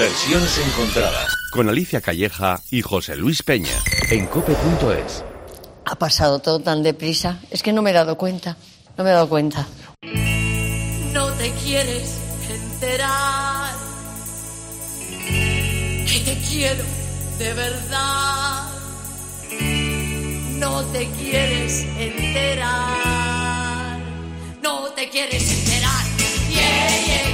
[0.00, 3.74] Versiones encontradas con Alicia Calleja y José Luis Peña
[4.10, 5.22] en cope.es.
[5.84, 8.56] Ha pasado todo tan deprisa, es que no me he dado cuenta,
[8.96, 9.66] no me he dado cuenta.
[11.12, 12.16] No te quieres
[12.48, 13.74] enterar
[16.06, 16.82] que te quiero
[17.38, 18.70] de verdad.
[20.52, 23.98] No te quieres enterar,
[24.62, 26.06] no te quieres enterar.
[26.50, 27.29] Yeah, yeah,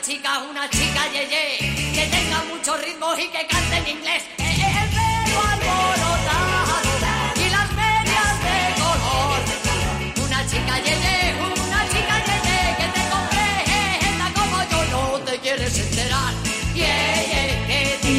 [0.00, 4.22] una chica, una chica, ye, ye, que tenga mucho ritmo y que cante en inglés.
[4.38, 6.72] Eh, eh, el pelo alborotado
[7.36, 9.40] y las medias de color.
[10.24, 15.38] Una chica, ye, ye, una chica, ye, ye, que te comprenda como yo no te
[15.38, 16.32] quieres enterar.
[16.74, 17.30] Que.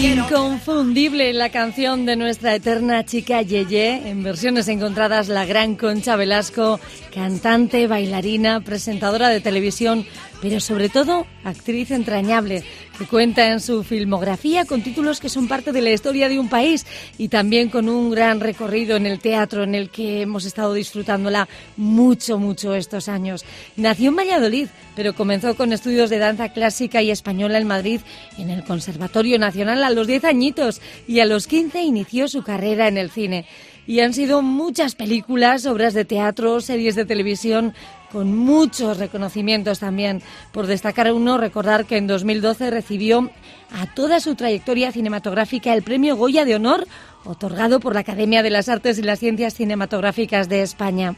[0.02, 6.80] Inconfundible la canción de nuestra eterna chica Yeye, en versiones encontradas la gran Concha Velasco,
[7.14, 10.06] cantante, bailarina, presentadora de televisión,
[10.42, 12.64] pero sobre todo actriz entrañable,
[12.97, 16.50] que cuenta en su filmografía con títulos que son parte de la historia de un
[16.50, 16.86] país
[17.17, 21.47] y también con un gran recorrido en el teatro en el que hemos estado disfrutándola
[21.78, 23.45] mucho, mucho estos años.
[23.75, 28.02] Nació en Valladolid, pero comenzó con estudios de danza clásica y española en Madrid
[28.38, 32.88] en el Conservatorio Nacional a los 10 añitos y a los 15 inició su carrera
[32.88, 33.45] en el cine.
[33.92, 37.73] Y han sido muchas películas, obras de teatro, series de televisión,
[38.09, 40.22] con muchos reconocimientos también.
[40.53, 43.30] Por destacar uno, recordar que en 2012 recibió
[43.69, 46.88] a toda su trayectoria cinematográfica el premio Goya de Honor,
[47.25, 51.17] otorgado por la Academia de las Artes y las Ciencias Cinematográficas de España.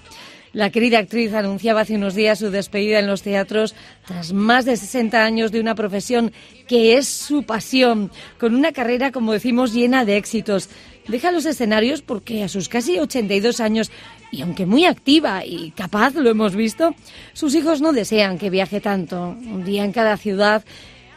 [0.54, 3.74] La querida actriz anunciaba hace unos días su despedida en los teatros
[4.06, 6.32] tras más de 60 años de una profesión
[6.68, 10.70] que es su pasión, con una carrera, como decimos, llena de éxitos.
[11.08, 13.92] Deja los escenarios porque a sus casi 82 años,
[14.32, 16.96] y aunque muy activa y capaz, lo hemos visto,
[17.34, 20.64] sus hijos no desean que viaje tanto, un día en cada ciudad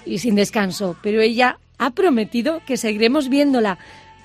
[0.05, 3.79] y sin descanso, pero ella ha prometido que seguiremos viéndola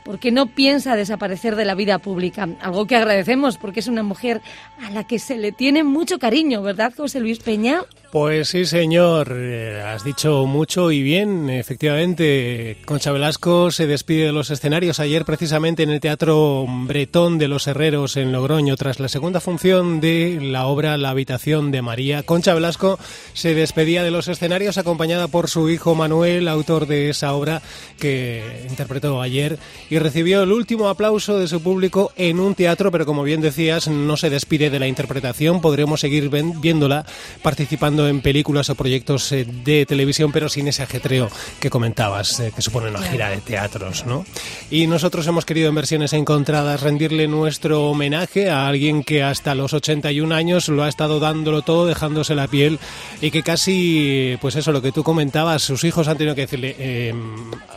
[0.03, 4.41] porque no piensa desaparecer de la vida pública, algo que agradecemos porque es una mujer
[4.81, 7.83] a la que se le tiene mucho cariño, ¿verdad, José Luis Peña?
[8.11, 11.49] Pues sí, señor, Eh, has dicho mucho y bien.
[11.49, 17.47] Efectivamente, Concha Velasco se despide de los escenarios ayer precisamente en el Teatro Bretón de
[17.47, 22.23] los Herreros en Logroño, tras la segunda función de la obra La habitación de María.
[22.23, 22.99] Concha Velasco
[23.33, 27.61] se despedía de los escenarios acompañada por su hijo Manuel, autor de esa obra
[27.97, 29.57] que interpretó ayer,
[29.89, 33.87] y recibió el último aplauso de su público en un teatro, pero como bien decías,
[33.87, 35.61] no se despide de la interpretación.
[35.61, 37.05] Podremos seguir viéndola
[37.41, 41.29] participando en películas o proyectos eh, de televisión, pero sin ese ajetreo
[41.59, 44.25] que comentabas, eh, que supone una gira de teatros, ¿no?
[44.69, 49.73] Y nosotros hemos querido en versiones encontradas rendirle nuestro homenaje a alguien que hasta los
[49.73, 52.79] 81 años lo ha estado dándolo todo, dejándose la piel
[53.21, 56.75] y que casi, pues eso, lo que tú comentabas, sus hijos han tenido que decirle,
[56.79, 57.13] eh,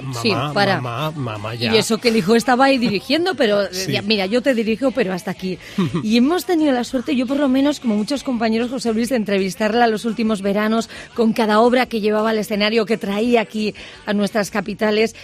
[0.00, 0.80] mamá, Sí, para.
[0.80, 1.74] mamá, mamá, ya.
[1.74, 3.92] Y eso que el hijo estaba ahí dirigiendo, pero Sí.
[3.92, 5.58] ya, mira, yo te dirijo, pero hasta aquí.
[6.02, 9.16] Y hemos tenido la suerte, yo por lo menos, como muchos compañeros, José Luis, de
[9.16, 13.74] entrevistarla los últimos veranos con cada obra que llevaba al escenario, que traía aquí
[14.06, 15.14] a nuestras capitales.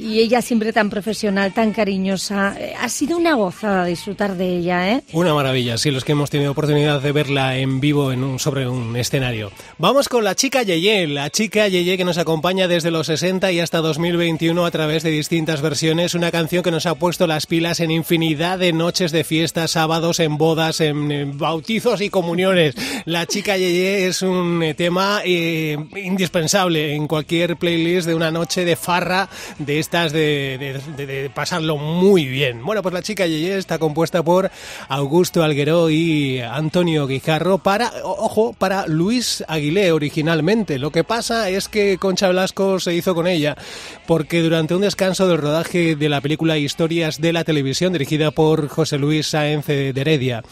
[0.00, 2.54] Y ella siempre tan profesional, tan cariñosa.
[2.58, 5.02] Eh, Ha sido una gozada disfrutar de ella, ¿eh?
[5.12, 8.68] Una maravilla, sí, los que hemos tenido oportunidad de verla en vivo en un, sobre
[8.68, 9.50] un escenario.
[9.78, 13.60] Vamos con la chica Yeye, la chica Yeye que nos acompaña desde los 60 y
[13.60, 16.14] hasta 2021 a través de distintas versiones.
[16.14, 20.20] Una canción que nos ha puesto las pilas en infinidad de noches de fiestas, sábados,
[20.20, 22.74] en bodas, en, eh, bautizos y comuniones.
[23.04, 28.64] La chica Yeye es un eh, tema eh, indispensable en cualquier playlist de una noche
[28.64, 29.28] de farra
[29.58, 32.62] de estas de, de- de- de pasarlo muy bien.
[32.62, 34.50] Bueno, pues la chica Yeye está compuesta por
[34.90, 40.78] Augusto Algueró y Antonio Guijarro para, ojo, para Luis Aguilé originalmente.
[40.78, 43.56] Lo que pasa es que Concha Velasco se hizo con ella
[44.06, 48.68] porque durante un descanso del rodaje de la película Historias de la Televisión dirigida por
[48.68, 50.42] José Luis Sáenz de Heredia,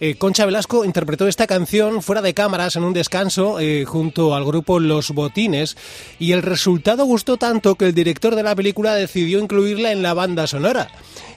[0.00, 4.46] eh, Concha Velasco interpretó esta canción fuera de cámaras en un descanso eh, junto al
[4.46, 5.76] grupo Los Botines
[6.18, 10.02] y el resultado gustó tanto que el director de la película película decidió incluirla en
[10.02, 10.88] la banda sonora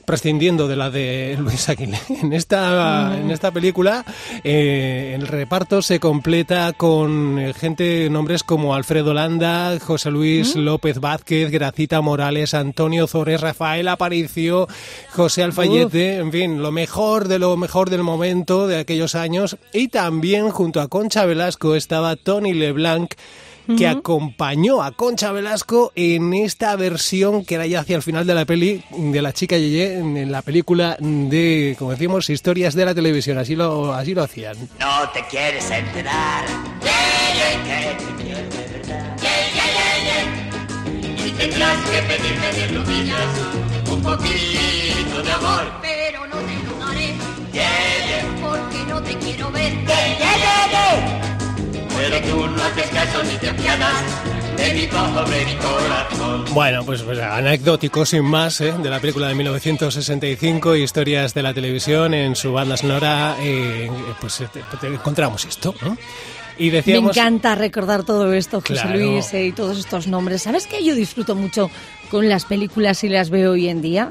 [0.03, 1.97] prescindiendo de la de Luis Aguilé.
[2.21, 4.03] En esta, en esta película
[4.43, 10.99] eh, el reparto se completa con eh, gente, nombres como Alfredo Landa, José Luis López
[10.99, 14.67] Vázquez, Gracita Morales, Antonio Zores, Rafael Aparicio,
[15.11, 19.55] José Alfayete, en fin, lo mejor de lo mejor del momento de aquellos años.
[19.71, 23.13] Y también junto a Concha Velasco estaba Tony LeBlanc
[23.77, 28.33] que acompañó a Concha Velasco en esta versión que era ya hacia el final de
[28.35, 32.95] la peli de la chica Yeye en la película de, como decimos, historias de la
[32.95, 33.37] televisión.
[33.37, 34.57] Así lo, así lo hacían.
[34.79, 36.45] No te quieres enterar.
[36.81, 39.17] Yeye, que te quiero de verdad.
[39.55, 43.27] Yeye, Y tendrás que pedirme de rodillas
[43.91, 45.71] un poquito de amor.
[45.81, 47.13] Pero no te lo daré,
[47.53, 49.69] Yeye, porque no te quiero ver.
[51.99, 53.93] Pero tú no haces caso ni te apiadas
[54.57, 56.45] de mi pobre mi corazón.
[56.53, 58.73] Bueno, pues, pues anecdótico sin más ¿eh?
[58.81, 64.41] de la película de 1965, historias de la televisión, en su banda sonora, eh, pues
[64.41, 64.47] eh,
[64.81, 65.73] te- encontramos esto.
[65.81, 65.97] ¿no?
[66.57, 67.15] Y Me decíamos...
[67.15, 68.97] encanta recordar todo esto, José Claro.
[68.99, 70.41] Luis, eh, y todos estos nombres.
[70.41, 71.69] ¿Sabes que yo disfruto mucho
[72.11, 74.09] con las películas y las veo hoy en día?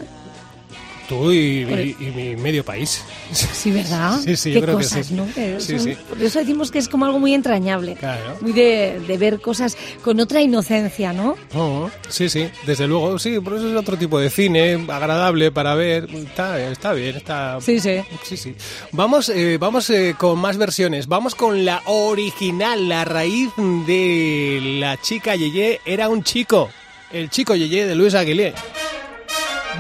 [1.09, 3.03] Tú y, y- y mi medio país.
[3.33, 4.19] Sí, ¿verdad?
[4.23, 5.15] Sí, sí, Qué yo creo que cosas, sí.
[5.15, 5.27] ¿no?
[5.35, 5.97] Que Sí, son- sí.
[6.09, 7.95] Por eso decimos que es como algo muy entrañable.
[7.95, 8.37] Claro.
[8.43, 11.35] Muy de, de ver cosas con otra inocencia, ¿no?
[11.55, 15.75] Oh, sí, sí, desde luego, sí, por eso es otro tipo de cine, agradable para
[15.75, 17.59] ver, está, está bien, está...
[17.63, 18.01] Sí, sí.
[18.25, 18.55] Sí, sí.
[18.93, 21.07] Vamos, eh, vamos eh, con más versiones.
[21.07, 26.69] Vamos con la original, la raíz de la chica Yeye era un chico,
[27.13, 28.53] el chico Yeye de Luis Aguilé.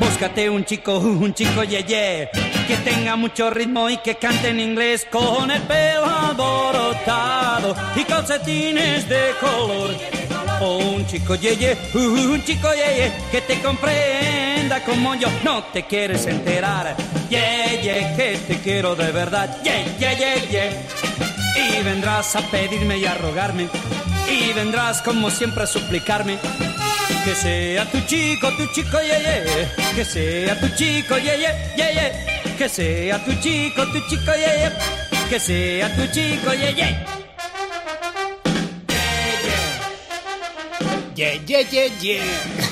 [0.00, 2.30] Búscate un chico, un chico yeye,
[2.66, 9.08] que tenga mucho ritmo y que cante en inglés con el pelo aborotado y calcetines
[9.08, 9.90] de color.
[10.60, 16.26] O un chico yeye, un chico yeye, que te comprenda como yo, no te quieres
[16.26, 16.96] enterar.
[17.30, 19.62] Yeye, que te quiero de verdad.
[19.62, 21.78] Ye, ye, ye, ye.
[21.78, 23.68] Y vendrás a pedirme y a rogarme,
[24.30, 26.38] y vendrás como siempre a suplicarme.
[27.28, 29.68] Que sea tu chico, tu chico, ye, ye.
[29.94, 32.56] Que sea tu chico, ye, ye, ye, ye.
[32.56, 34.70] Que sea tu chico, tu chico, ye, ye.
[35.28, 36.96] Que sea tu chico, ye, ye.
[41.14, 42.67] Ye, ye, ye, ye.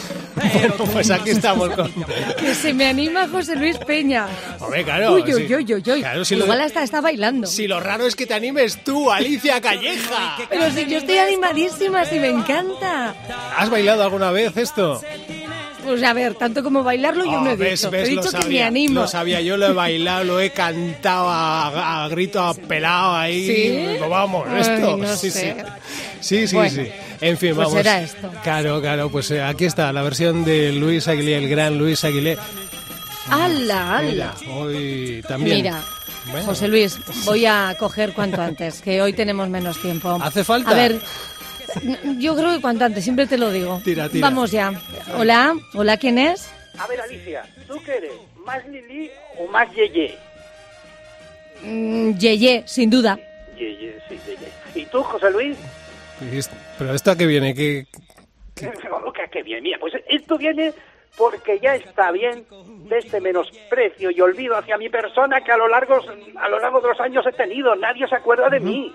[0.53, 1.93] Bueno, pues aquí estamos con...
[2.39, 4.27] Que se me anima José Luis Peña.
[4.61, 5.15] Hombre, claro.
[5.15, 6.01] uy, uy, uy, uy, uy.
[6.01, 7.47] Claro, si lo Igual de- hasta está bailando.
[7.47, 10.37] Si lo raro es que te animes tú, Alicia Calleja.
[10.49, 13.15] Pero si yo estoy animadísima, si me encanta.
[13.57, 15.01] ¿Has bailado alguna vez esto?
[15.87, 17.91] Pues a ver, tanto como bailarlo yo no he Ah, ves, dicho.
[17.91, 19.01] ves, he lo dicho que me animo.
[19.03, 23.47] Lo sabía, yo lo he bailado, lo he cantado a, a grito apelado ahí.
[23.47, 23.97] ¿Sí?
[23.99, 24.97] Pues Vamos, Ay, esto.
[24.97, 25.55] no sí, sé.
[25.55, 25.63] sí.
[26.21, 26.89] Sí, sí, Bueno, sí.
[27.21, 27.81] En fin, pues vamos.
[27.81, 28.31] era esto.
[28.43, 32.37] Claro, claro, pues eh, aquí está la versión de Luis Aguilé, el gran Luis Aguilé.
[33.29, 34.35] ¡Hala, hala!
[34.51, 35.57] hoy también.
[35.57, 35.83] Mira,
[36.31, 36.47] Bueno.
[36.47, 40.19] José Luis, voy a coger cuanto antes, que hoy tenemos menos tiempo.
[40.21, 40.71] ¿Hace falta?
[40.71, 41.01] A ver,
[42.19, 43.81] yo creo que cuanto antes, siempre te lo digo.
[43.85, 44.29] Tira, tira.
[44.29, 44.73] Vamos ya.
[45.17, 46.51] Hola, hola, ¿quién es?
[46.79, 48.13] A ver, Alicia, ¿tú qué eres?
[48.45, 50.17] ¿Más Lili o más Yeye?
[51.63, 53.19] Mm, Yeye, sin duda.
[53.57, 54.83] Yeye, sí, Yeye.
[54.83, 55.57] ¿Y tú, José Luis?
[56.33, 57.87] Y es- Pero esto a qué viene, que
[58.91, 59.63] ¿Cómo que qué bien?
[59.63, 60.73] Mira, pues esto viene
[61.17, 62.47] porque ya está bien
[62.89, 65.99] de este menosprecio y olvido hacia mi persona que a lo largo,
[66.41, 67.75] a lo largo de los años he tenido.
[67.77, 68.95] Nadie se acuerda de mí.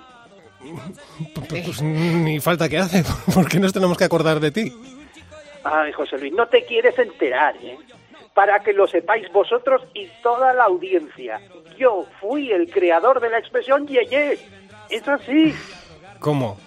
[1.50, 3.04] Pues, ni falta que hace,
[3.34, 4.74] ¿por qué nos tenemos que acordar de ti?
[5.64, 7.78] Ay, José Luis, no te quieres enterar, ¿eh?
[8.34, 11.42] Para que lo sepáis vosotros y toda la audiencia.
[11.78, 14.40] Yo fui el creador de la expresión Yeye.
[14.90, 15.54] Es así.
[16.20, 16.58] ¿Cómo?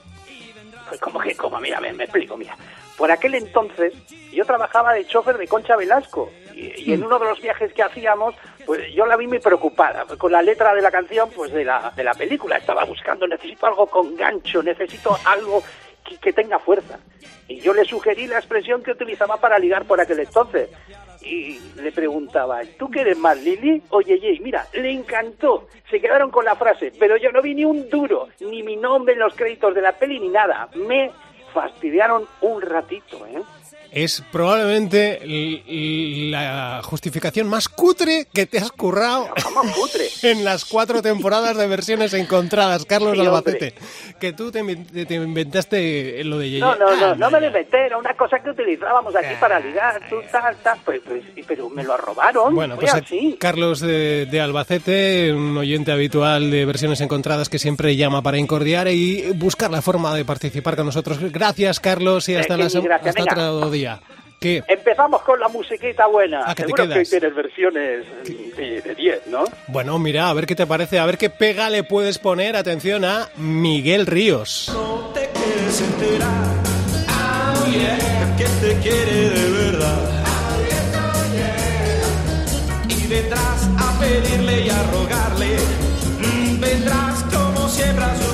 [0.89, 2.57] Pues como que, como, mira, me, me explico, mira.
[2.99, 3.93] Por aquel entonces
[4.33, 7.83] yo trabajaba de chofer de Concha Velasco y, y en uno de los viajes que
[7.83, 8.35] hacíamos,
[8.67, 11.93] pues yo la vi muy preocupada con la letra de la canción, pues de la,
[11.95, 12.57] de la película.
[12.57, 15.63] Estaba buscando, necesito algo con gancho, necesito algo
[16.05, 16.99] que, que tenga fuerza.
[17.49, 20.71] Y yo le sugerí la expresión que utilizaba para ligar por aquel entonces.
[21.23, 24.35] Y le preguntaba, ¿tú qué eres más, Lili o Yeye?
[24.35, 25.69] Y Mira, le encantó.
[25.91, 29.15] Se quedaron con la frase, pero yo no vi ni un duro, ni mi nombre
[29.15, 30.69] en los créditos de la peli, ni nada.
[30.75, 31.11] Me
[31.55, 33.41] fastidiaron un ratito, ¿eh?
[33.93, 35.21] Es probablemente
[36.29, 39.29] la justificación más cutre que te has currado
[39.77, 40.09] putre.
[40.23, 43.75] en las cuatro temporadas de versiones encontradas, Carlos Sí, Albacete.
[44.19, 44.65] Que tú te,
[45.07, 46.61] te inventaste lo de Yeye.
[46.61, 49.61] No, no, no, Ah, no me lo inventé, era una cosa que utilizábamos aquí para
[49.61, 53.37] ligar, tú tal, tal, pues, pues, pero me lo robaron, Bueno, pues así.
[53.39, 58.89] Carlos de, de Albacete, un oyente habitual de versiones encontradas que siempre llama para incordiar
[58.89, 61.19] y buscar la forma de participar con nosotros.
[61.21, 61.44] Gracias,
[61.81, 64.01] Carlos, y hasta, Eh, que la gracias, hasta otro día.
[64.41, 64.63] ¿Qué?
[64.69, 66.43] Empezamos con la musiquita buena.
[66.47, 68.05] ¿A qué te Seguro que hoy tienes versiones
[68.57, 69.45] de de 10, ¿no?
[69.69, 73.05] Bueno, mira, a ver qué te parece, a ver qué pega le puedes poner, atención,
[73.07, 74.71] a Miguel Ríos.
[74.73, 76.55] No te quieres enterar.
[77.09, 80.11] Oh, yeah, que te quiere de verdad.
[82.89, 85.57] Y vendrás a pedirle y a rogarle.
[86.21, 88.34] Mm, Vendrás como siempre a suplicarle.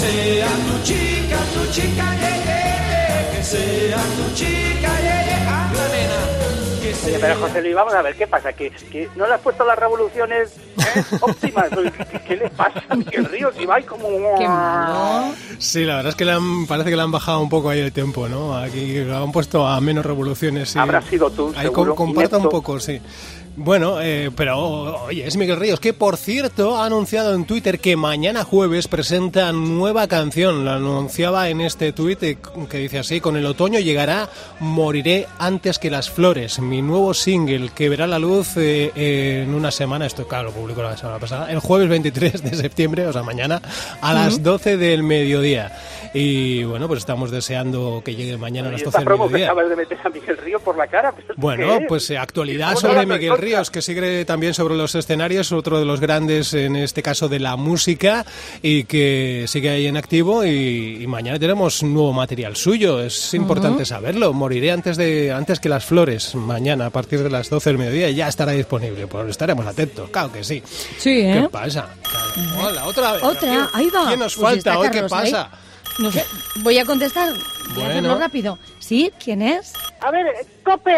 [0.00, 3.30] sea tu chica, tu chica, yeah, yeah.
[3.36, 5.64] Que sea tu chica, yeah, yeah.
[5.66, 6.80] Anda, nena.
[6.80, 8.52] Que Oye, pero José Luis, vamos a ver, ¿qué pasa?
[8.52, 11.68] ¿Que, que no le has puesto las revoluciones eh, óptimas?
[11.70, 13.54] ¿Qué, qué le pasa a Miguel Ríos?
[13.60, 14.08] Y va ahí como...
[14.38, 15.32] Qué malo.
[15.58, 17.80] Sí, la verdad es que le han- parece que le han bajado un poco ahí
[17.80, 18.56] el tiempo, ¿no?
[18.56, 20.70] Aquí lo han puesto a menos revoluciones.
[20.70, 20.78] sí.
[20.78, 22.56] Habrá sido tú, Ahí seguro, com- comparta un inepto.
[22.56, 23.00] poco, sí.
[23.58, 27.96] Bueno, eh, pero oye, es Miguel Ríos, que por cierto ha anunciado en Twitter que
[27.96, 30.64] mañana jueves presenta nueva canción.
[30.66, 34.28] La anunciaba en este tuit eh, que dice así, con el otoño llegará
[34.60, 39.54] Moriré antes que las flores, mi nuevo single que verá la luz eh, eh, en
[39.54, 43.12] una semana, esto claro, lo publicó la semana pasada, el jueves 23 de septiembre, o
[43.12, 43.62] sea, mañana,
[44.02, 45.72] a las 12 del mediodía.
[46.14, 49.54] Y bueno, pues estamos deseando que llegue mañana a las Y 12 esta del mediodía.
[49.54, 51.12] de meter a Miguel Ríos por la cara.
[51.12, 51.84] ¿pero Bueno, es?
[51.88, 53.44] pues eh, actualidad sobre Miguel cosas.
[53.46, 57.38] Ríos, que sigue también sobre los escenarios, otro de los grandes en este caso de
[57.38, 58.26] la música
[58.60, 63.84] y que sigue ahí en activo y, y mañana tenemos nuevo material suyo, es importante
[63.84, 67.78] saberlo, moriré antes de antes que las flores, mañana a partir de las 12 del
[67.78, 70.60] mediodía ya estará disponible, pues estaremos atentos, claro que sí.
[70.98, 71.48] Sí, ¿Qué ¿eh?
[71.48, 71.86] pasa?
[72.02, 72.66] Claro.
[72.68, 73.22] Hola, otra vez.
[73.22, 74.06] Otra, ¿Quién- ahí va.
[74.08, 74.90] ¿Quién nos Pues falta hoy?
[74.90, 75.50] ¿Qué pasa?
[76.00, 76.24] No sé,
[76.62, 77.30] voy a contestar.
[77.32, 77.86] Voy Bueno.
[77.86, 78.58] a hacerlo rápido.
[78.80, 79.12] ¿Sí?
[79.22, 79.72] ¿Quién es?
[80.00, 80.26] A ver,
[80.64, 80.94] copio.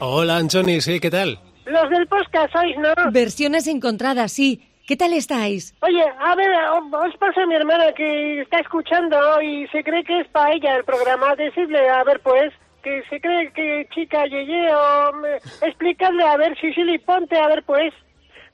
[0.00, 1.38] Hola, Anchoni, sí, ¿qué tal?
[1.70, 2.92] Los del podcast sois, ¿no?
[3.12, 4.60] Versiones encontradas, sí.
[4.88, 5.72] ¿Qué tal estáis?
[5.82, 10.18] Oye, a ver, os pasa a mi hermana que está escuchando y se cree que
[10.18, 11.36] es para ella el programa.
[11.36, 15.12] Decidle, a ver, pues, que se cree que chica yeye o...
[15.62, 17.94] Explicadle, a ver, Sicily, ponte, a ver, pues.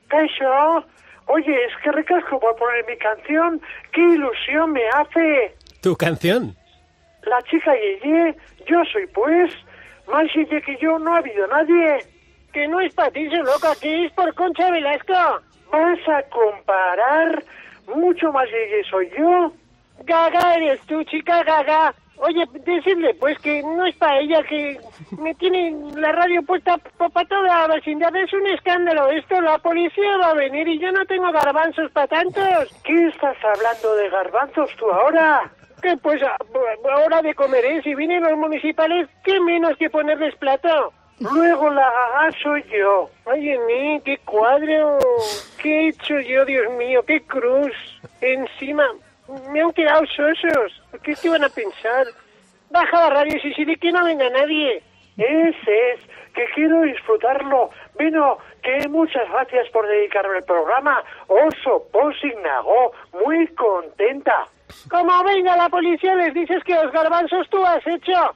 [0.08, 0.84] Caixo,
[1.24, 3.62] oye, es que recasco por poner mi canción.
[3.92, 5.54] ¡Qué ilusión me hace!
[5.80, 6.54] ¿Tu canción?
[7.22, 8.36] La chica Yeye,
[8.68, 9.54] yo soy pues.
[10.06, 12.04] Más Yeye que yo no ha habido nadie.
[12.56, 15.12] Que no es se loca, que es por Concha Velasco.
[15.70, 17.44] ¿Vas a comparar?
[17.94, 19.52] Mucho más Yeye soy yo.
[20.04, 21.94] Gaga eres tú, chica gaga.
[22.16, 24.80] Oye, decirle pues que no es para ella, que
[25.18, 28.16] me tiene la radio puesta para toda la vecindad.
[28.16, 32.06] Es un escándalo esto, la policía va a venir y yo no tengo garbanzos para
[32.06, 32.72] tantos.
[32.84, 35.52] ¿Qué estás hablando de garbanzos tú ahora?
[35.82, 37.82] Que pues a, a hora de comer, ¿eh?
[37.84, 40.94] Si vienen los municipales, ¿qué menos que ponerles plato?
[41.18, 43.10] Luego la gaga soy yo.
[43.24, 44.98] Ay, en mí, qué cuadro.
[45.62, 47.02] ¿Qué he hecho yo, Dios mío?
[47.06, 47.72] Qué cruz.
[48.20, 48.86] Encima,
[49.50, 50.82] me han quedado sosos.
[51.02, 52.06] ¿Qué te van a pensar?
[52.70, 54.82] Baja la radio, Sicily, que no venga nadie.
[55.16, 56.00] Ese es,
[56.34, 57.70] que quiero disfrutarlo.
[57.94, 61.02] Bueno, que muchas gracias por dedicarme al programa.
[61.28, 62.92] Oso, posignago,
[63.24, 64.46] muy contenta.
[64.90, 68.34] Como venga la policía, les dices que los garbanzos tú has hecho.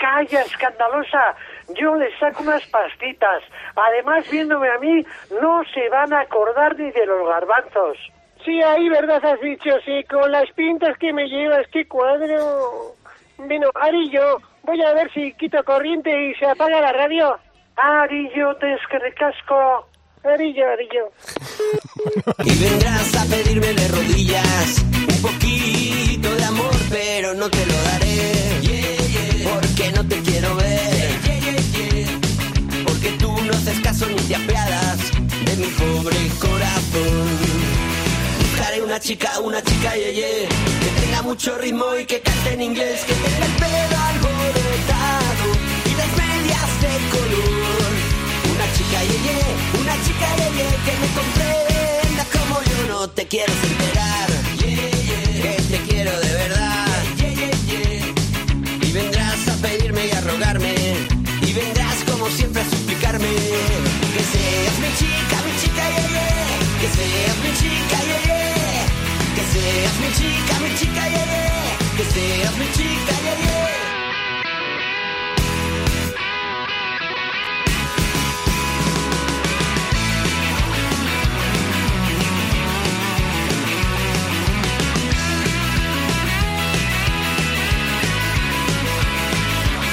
[0.00, 1.36] Calla, escandalosa.
[1.78, 3.42] Yo les saco unas pastitas.
[3.76, 5.04] Además, viéndome a mí,
[5.42, 7.98] no se van a acordar ni de los garbanzos.
[8.44, 12.94] Sí, ahí verdad has dicho, sí, con las pintas que me llevas, qué cuadro.
[13.36, 17.38] Bueno, Ari yo, voy a ver si quito corriente y se apaga la radio.
[17.76, 19.86] Ari, yo te es que recasco.
[20.24, 21.10] Ari yo, Ari yo.
[22.44, 27.89] Y vendrás a pedirme de rodillas un poquito de amor, pero no te lo daré.
[35.80, 37.26] Pobre corazón.
[38.40, 40.48] Buscaré una chica, una chica yeye,
[40.82, 45.46] que tenga mucho ritmo y que cante en inglés, que tenga el pelo alborotado
[45.90, 47.90] y las medias de color.
[48.54, 49.38] Una chica yeye,
[49.80, 54.29] una chica yeye, que me comprenda como yo no te quiero enterar.
[70.20, 71.44] Chica, mi chica, yeye.
[71.96, 73.19] Que seas mi chica,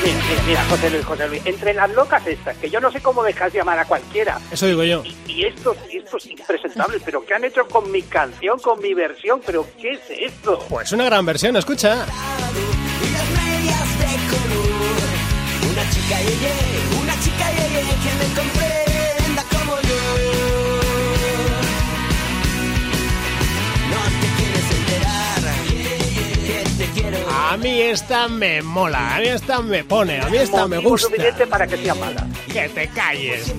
[0.07, 1.41] Mira, mira, mira, José Luis, José Luis.
[1.43, 4.39] Entre las locas estas, que yo no sé cómo dejas llamar a cualquiera.
[4.49, 5.03] Eso digo yo.
[5.27, 9.41] Y estos, y estos impresentables, pero ¿qué han hecho con mi canción, con mi versión?
[9.45, 10.65] ¿Pero qué es esto?
[10.69, 12.05] Pues una gran versión, escucha.
[12.05, 14.69] y las medias de color.
[15.91, 16.17] chica
[17.01, 18.86] una chica que me comprenda
[27.49, 31.07] A mí esta me mola, a mí esta me pone, a mí esta me gusta.
[31.07, 32.27] suficiente para que sea mala.
[32.51, 33.53] Que te calles.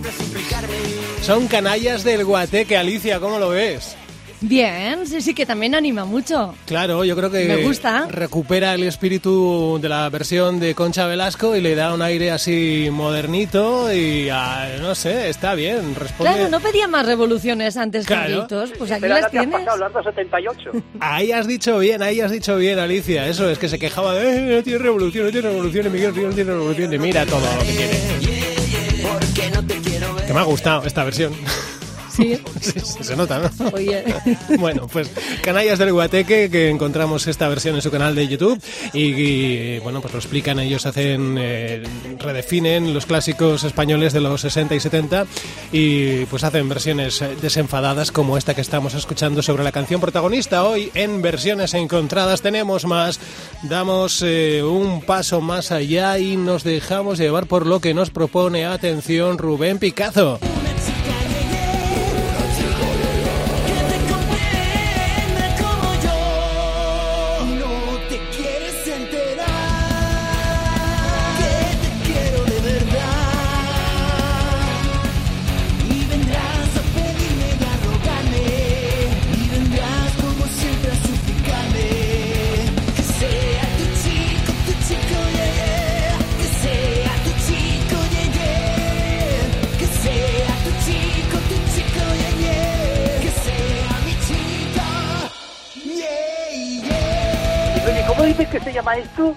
[1.22, 3.96] Son canallas del guateque, Alicia, ¿cómo lo ves?
[4.40, 6.54] Bien, sí, sí, que también anima mucho.
[6.66, 8.06] Claro, yo creo que Me gusta.
[8.08, 12.88] recupera el espíritu de la versión de Concha Velasco y le da un aire así
[12.92, 16.32] modernito y ah, no sé, está bien, responde.
[16.32, 18.38] Claro, no pedía más revoluciones antes que Claro.
[18.40, 18.70] gritos.
[18.78, 19.60] Pues aquí Pero las te has tienes.
[19.60, 20.70] pasado las 278.
[21.00, 23.26] Ahí has dicho bien, ahí has dicho bien, Alicia.
[23.26, 26.14] Eso es que se quejaba de eh, no tiene revolución, no tiene revolución, y Miguel
[26.14, 26.92] Ríos no tiene revolución.
[26.94, 27.98] Y mira todo lo que tiene.
[30.26, 31.32] Que me ha gustado esta versión.
[32.18, 33.68] Sí, Sí, sí, se nota, ¿no?
[33.72, 34.04] oye.
[34.58, 35.08] Bueno, pues
[35.42, 38.60] Canallas del Guateque, que encontramos esta versión en su canal de YouTube
[38.92, 41.82] y, y, bueno, pues lo explican, ellos hacen, eh,
[42.18, 45.26] redefinen los clásicos españoles de los 60 y 70
[45.70, 50.64] y pues hacen versiones desenfadadas como esta que estamos escuchando sobre la canción protagonista.
[50.64, 53.20] Hoy en versiones encontradas tenemos más,
[53.62, 58.64] damos eh, un paso más allá y nos dejamos llevar por lo que nos propone,
[58.66, 60.40] atención, Rubén Picazo.
[97.90, 99.34] Oye, ¿Cómo dices que se llama esto?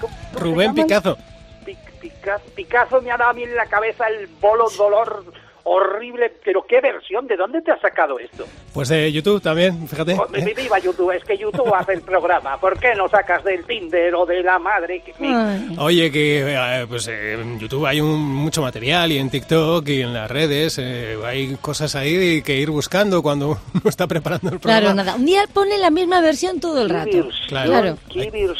[0.00, 0.82] ¿Cómo- cómo se Rubén llama?
[0.86, 1.18] Picazo.
[1.64, 5.24] Pic- Pica- Picasso me ha dado a mí en la cabeza el bolo dolor
[5.68, 6.32] horrible.
[6.44, 8.44] Pero qué versión, ¿de dónde te has sacado esto?
[8.72, 10.14] Pues de YouTube también, fíjate.
[10.14, 10.54] Oh, ¿eh?
[10.56, 12.58] Viva YouTube, es que YouTube hace el programa.
[12.58, 15.02] ¿Por qué no sacas del Tinder o de la madre?
[15.20, 15.76] Ay.
[15.78, 20.02] Oye, que eh, pues eh, en YouTube hay un, mucho material y en TikTok y
[20.02, 24.60] en las redes eh, hay cosas ahí que ir buscando cuando uno está preparando el
[24.60, 24.80] programa.
[24.80, 25.14] Claro, nada.
[25.16, 27.28] Un día pone la misma versión todo el rato.
[27.48, 27.96] Claro.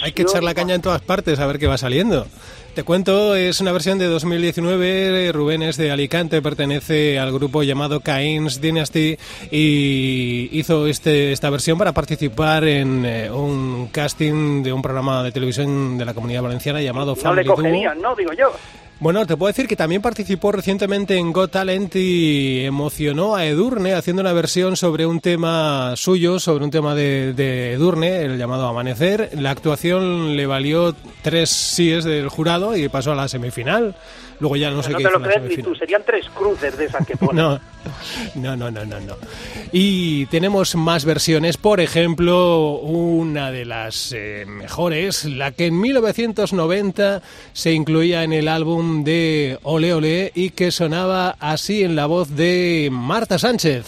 [0.02, 2.26] Hay que echar la caña en todas partes a ver qué va saliendo.
[2.78, 5.32] Te cuento, es una versión de 2019.
[5.32, 9.18] Rubén es de Alicante, pertenece al grupo llamado Cain's Dynasty
[9.50, 15.32] y hizo este, esta versión para participar en eh, un casting de un programa de
[15.32, 17.56] televisión de la comunidad valenciana llamado No le Family Duo.
[17.56, 18.14] cogerían, ¿no?
[18.14, 18.52] Digo yo.
[19.00, 23.94] Bueno, te puedo decir que también participó recientemente en Got Talent y emocionó a Edurne
[23.94, 28.66] haciendo una versión sobre un tema suyo, sobre un tema de, de Edurne, el llamado
[28.66, 29.30] Amanecer.
[29.34, 33.94] La actuación le valió tres síes del jurado y pasó a la semifinal.
[34.40, 36.76] Luego ya no sé no qué te hizo lo crees ni tú, serían tres cruces
[36.76, 37.36] de esas que ponen.
[37.36, 37.60] No,
[38.34, 39.16] no, no, no, no, no.
[39.72, 47.22] Y tenemos más versiones, por ejemplo, una de las eh, mejores, la que en 1990
[47.52, 52.34] se incluía en el álbum de Ole Ole y que sonaba así en la voz
[52.36, 53.86] de Marta Sánchez.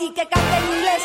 [0.00, 1.03] Y que cante en inglés.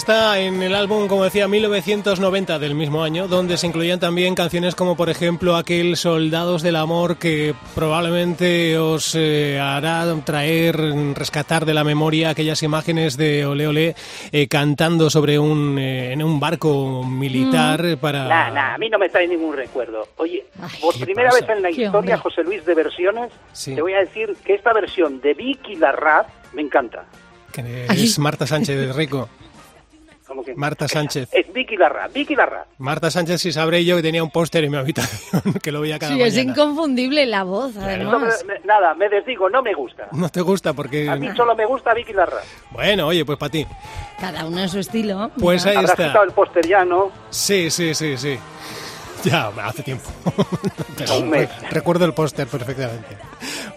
[0.00, 4.74] Está en el álbum, como decía, 1990 del mismo año, donde se incluían también canciones
[4.74, 10.76] como, por ejemplo, aquel Soldados del Amor que probablemente os eh, hará traer,
[11.14, 13.94] rescatar de la memoria aquellas imágenes de Ole Ole
[14.32, 18.26] eh, cantando sobre un, eh, en un barco militar para...
[18.26, 20.08] Nah, nah, a mí no me trae ningún recuerdo.
[20.16, 20.46] Oye,
[20.80, 21.46] por ¿qué primera pasa?
[21.46, 22.16] vez en la historia, hombre.
[22.16, 23.74] José Luis, de versiones, Sí.
[23.74, 27.04] te voy a decir que esta versión de Vicky Larraz me encanta.
[27.52, 29.28] que es Marta Sánchez de Rico.
[30.30, 30.54] ¿Cómo que?
[30.54, 31.28] Marta Sánchez.
[31.32, 32.64] Es Vicky Larra, Vicky Larra.
[32.78, 35.98] Marta Sánchez, si sabré yo que tenía un póster en mi habitación, que lo veía
[35.98, 38.44] cada Sí, es inconfundible la voz, No además.
[38.46, 40.06] me- me- nada, me desdigo, no me gusta.
[40.12, 41.08] No te gusta porque...
[41.10, 42.42] A mí solo me gusta Vicky Larra.
[42.70, 43.66] Bueno, oye, pues para ti.
[44.20, 45.32] Cada uno en su estilo.
[45.40, 46.22] Pues ahí Habrás está.
[46.22, 47.10] el póster ya, ¿no?
[47.30, 48.38] Sí, sí, sí, sí.
[49.24, 50.08] Ya, hace tiempo.
[50.96, 51.48] Pero Un mes.
[51.60, 53.16] re- recuerdo el póster perfectamente.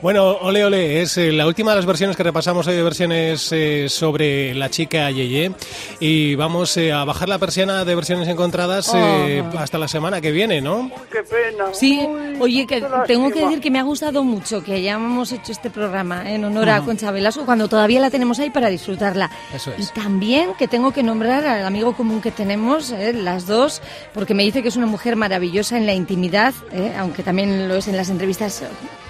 [0.02, 3.50] Bueno, ole, ole, es eh, la última de las versiones que repasamos hoy de versiones
[3.52, 5.52] eh, sobre la chica Yeye.
[6.00, 9.58] Y vamos eh, a bajar la persiana de versiones encontradas eh, Oh.
[9.58, 10.92] hasta la semana que viene, ¿no?
[11.12, 11.66] Qué pena.
[11.74, 12.06] Sí,
[12.40, 16.30] oye, que tengo que decir que me ha gustado mucho que hayamos hecho este programa
[16.32, 19.30] en honor a Concha Velasco cuando todavía la tenemos ahí para disfrutarla.
[19.54, 19.90] Eso es.
[19.90, 23.82] Y también que tengo que nombrar al amigo común que tenemos, eh, las dos,
[24.14, 27.76] porque me dice que es una mujer maravillosa en la intimidad, eh, aunque también lo
[27.76, 28.64] es en las entrevistas,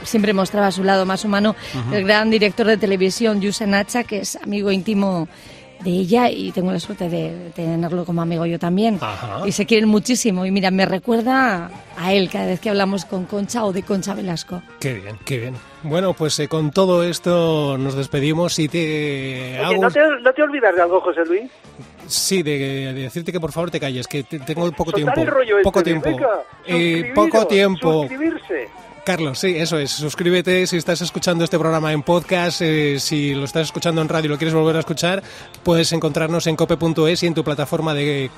[0.03, 1.55] siempre mostraba su lado más humano,
[1.91, 5.27] el gran director de televisión, Yusen Nacha, que es amigo íntimo
[5.83, 8.99] de ella y tengo la suerte de tenerlo como amigo yo también.
[9.45, 10.45] Y se quieren muchísimo.
[10.45, 14.13] Y mira, me recuerda a él cada vez que hablamos con Concha o de Concha
[14.13, 14.61] Velasco.
[14.79, 15.55] Qué bien, qué bien.
[15.83, 19.81] Bueno, pues eh, con todo esto nos despedimos y te Oye, hago...
[19.81, 21.51] ¿no te, no te olvidas de algo, José Luis?
[22.07, 22.57] Sí, de,
[22.93, 25.21] de decirte que por favor te calles, que te- tengo poco Soltar tiempo.
[25.21, 26.09] el rollo este poco tiempo.
[26.09, 26.29] venga,
[26.65, 28.07] Eh, poco tiempo.
[28.07, 28.69] Suscribirse.
[29.03, 29.91] Carlos, sí, eso es.
[29.91, 32.61] Suscríbete si estás escuchando este programa en podcast.
[32.61, 35.21] eh, si lo estás escuchando en radio y lo quieres volver a escuchar,
[35.61, 38.29] puedes encontrarnos en cope.es y en tu plataforma de,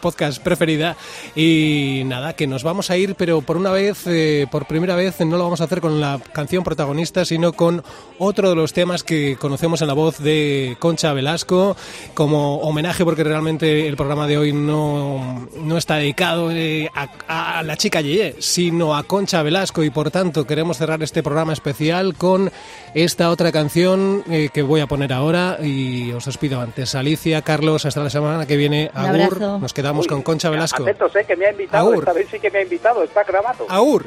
[0.00, 0.96] podcast preferida.
[1.36, 5.20] Y nada, que nos vamos a ir, pero por una vez, eh, por primera vez,
[5.20, 7.84] no lo vamos a hacer con la canción protagonista, sino con
[8.18, 11.76] otro de los temas que conocemos en la voz de Concha Velasco,
[12.14, 17.62] como homenaje, porque realmente el programa de hoy no, no está dedicado eh, a, a
[17.62, 22.14] la chica Yeye, sino a Concha Velasco y por tanto queremos cerrar este programa especial
[22.14, 22.50] con
[22.94, 26.94] esta otra canción eh, que voy a poner ahora y os despido antes.
[26.94, 28.90] Alicia, Carlos, hasta la semana que viene.
[28.94, 29.58] Un Agur, abrazo.
[29.58, 30.82] nos quedamos con Concha Velasco.
[30.82, 31.88] Atentos, eh, que me ha invitado.
[31.88, 31.98] Agur.
[32.04, 33.66] Esta vez sí que me ha invitado, está grabado.
[33.68, 34.06] Agur.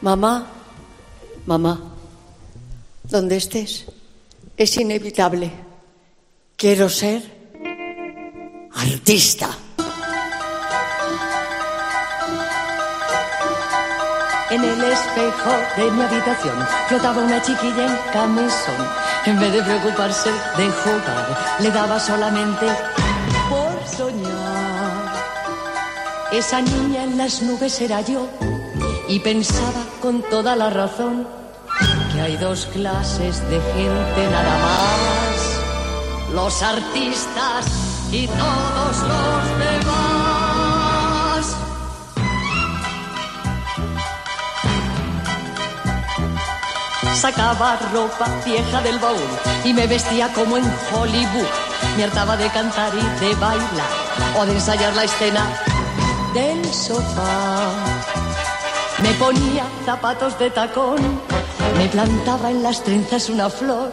[0.00, 0.46] Mamá,
[1.46, 1.80] mamá,
[3.04, 3.86] donde estés,
[4.56, 5.50] es inevitable.
[6.56, 7.22] Quiero ser
[8.74, 9.48] artista.
[14.54, 16.54] En el espejo de mi habitación
[16.86, 18.86] flotaba una chiquilla en camisón.
[19.26, 22.66] En vez de preocuparse de jugar, le daba solamente
[23.50, 25.12] por soñar.
[26.30, 28.28] Esa niña en las nubes era yo
[29.08, 31.26] y pensaba con toda la razón
[32.12, 36.32] que hay dos clases de gente nada más.
[36.32, 37.66] Los artistas
[38.12, 40.13] y todos los demás.
[47.24, 49.16] Sacaba ropa vieja del baúl
[49.64, 51.48] y me vestía como en Hollywood.
[51.96, 53.88] Me hartaba de cantar y de bailar
[54.38, 55.48] o de ensayar la escena
[56.34, 57.70] del sofá.
[59.02, 60.98] Me ponía zapatos de tacón,
[61.78, 63.90] me plantaba en las trenzas una flor,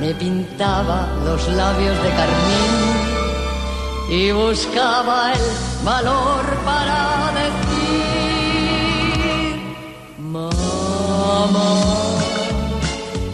[0.00, 2.72] me pintaba los labios de carmín
[4.10, 5.40] y buscaba el
[5.84, 8.02] valor para decir,
[10.18, 11.91] mamá,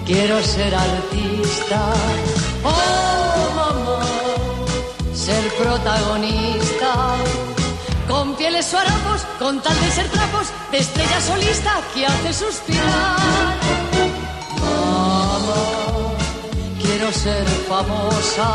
[0.08, 1.80] quiero ser artista,
[2.64, 4.00] oh mamá,
[5.12, 6.92] ser protagonista.
[8.08, 13.54] Con pieles o harapos, con tal de ser trapos, de estrella solista que hace suspirar.
[14.62, 15.60] Mamá,
[16.80, 18.48] quiero ser famosa.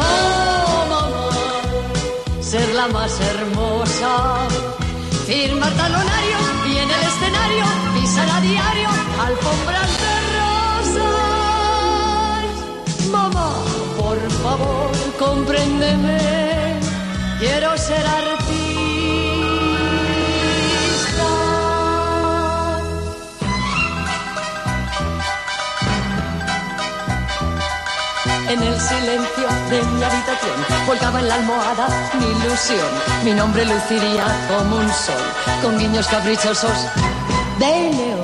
[0.00, 1.30] Oh, mamá,
[2.40, 4.12] ser la más hermosa.
[5.24, 8.88] Firmar talonarios y en el escenario pisar a diario
[9.26, 10.03] alfombras
[15.44, 16.18] compréndeme.
[17.38, 18.44] Quiero ser artista.
[28.48, 32.88] En el silencio de mi habitación volcaba en la almohada mi ilusión.
[33.24, 35.22] Mi nombre luciría como un sol,
[35.62, 36.86] con guiños caprichosos
[37.58, 38.23] de león.